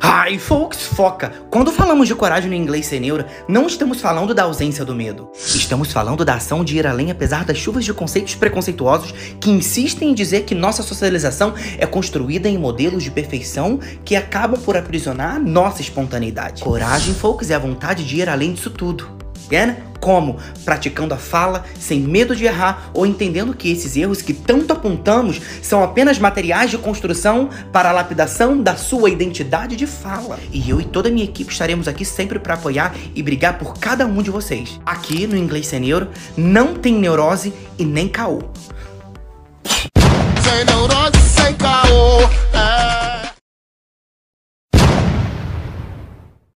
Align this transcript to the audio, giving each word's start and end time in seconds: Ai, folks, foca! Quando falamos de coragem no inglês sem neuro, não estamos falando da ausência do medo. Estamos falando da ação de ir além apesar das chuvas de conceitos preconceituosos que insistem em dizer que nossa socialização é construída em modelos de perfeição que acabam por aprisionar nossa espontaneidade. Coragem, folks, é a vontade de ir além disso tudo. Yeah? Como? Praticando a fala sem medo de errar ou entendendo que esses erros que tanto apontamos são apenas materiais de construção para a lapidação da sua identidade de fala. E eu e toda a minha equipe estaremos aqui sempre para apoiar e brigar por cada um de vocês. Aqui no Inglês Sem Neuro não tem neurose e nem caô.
Ai, 0.00 0.38
folks, 0.38 0.82
foca! 0.86 1.32
Quando 1.50 1.72
falamos 1.72 2.08
de 2.08 2.14
coragem 2.14 2.50
no 2.50 2.56
inglês 2.56 2.86
sem 2.86 3.00
neuro, 3.00 3.24
não 3.48 3.66
estamos 3.66 4.00
falando 4.00 4.34
da 4.34 4.44
ausência 4.44 4.84
do 4.84 4.94
medo. 4.94 5.30
Estamos 5.34 5.92
falando 5.92 6.24
da 6.24 6.34
ação 6.34 6.64
de 6.64 6.76
ir 6.76 6.86
além 6.86 7.10
apesar 7.10 7.44
das 7.44 7.58
chuvas 7.58 7.84
de 7.84 7.94
conceitos 7.94 8.34
preconceituosos 8.34 9.12
que 9.40 9.50
insistem 9.50 10.10
em 10.10 10.14
dizer 10.14 10.44
que 10.44 10.54
nossa 10.54 10.82
socialização 10.82 11.54
é 11.78 11.86
construída 11.86 12.48
em 12.48 12.58
modelos 12.58 13.02
de 13.02 13.10
perfeição 13.10 13.78
que 14.04 14.16
acabam 14.16 14.60
por 14.60 14.76
aprisionar 14.76 15.40
nossa 15.40 15.80
espontaneidade. 15.80 16.62
Coragem, 16.62 17.14
folks, 17.14 17.50
é 17.50 17.54
a 17.54 17.58
vontade 17.58 18.04
de 18.04 18.16
ir 18.16 18.28
além 18.28 18.52
disso 18.52 18.70
tudo. 18.70 19.16
Yeah? 19.50 19.76
Como? 20.06 20.36
Praticando 20.64 21.14
a 21.14 21.16
fala 21.16 21.64
sem 21.80 21.98
medo 21.98 22.36
de 22.36 22.44
errar 22.44 22.92
ou 22.94 23.04
entendendo 23.04 23.52
que 23.52 23.72
esses 23.72 23.96
erros 23.96 24.22
que 24.22 24.32
tanto 24.32 24.72
apontamos 24.72 25.40
são 25.60 25.82
apenas 25.82 26.16
materiais 26.16 26.70
de 26.70 26.78
construção 26.78 27.50
para 27.72 27.88
a 27.88 27.92
lapidação 27.92 28.62
da 28.62 28.76
sua 28.76 29.10
identidade 29.10 29.74
de 29.74 29.84
fala. 29.84 30.38
E 30.52 30.70
eu 30.70 30.80
e 30.80 30.84
toda 30.84 31.08
a 31.08 31.12
minha 31.12 31.24
equipe 31.24 31.50
estaremos 31.50 31.88
aqui 31.88 32.04
sempre 32.04 32.38
para 32.38 32.54
apoiar 32.54 32.94
e 33.16 33.20
brigar 33.20 33.58
por 33.58 33.80
cada 33.80 34.06
um 34.06 34.22
de 34.22 34.30
vocês. 34.30 34.80
Aqui 34.86 35.26
no 35.26 35.36
Inglês 35.36 35.66
Sem 35.66 35.80
Neuro 35.80 36.06
não 36.36 36.74
tem 36.74 36.94
neurose 36.94 37.52
e 37.76 37.84
nem 37.84 38.06
caô. 38.06 38.44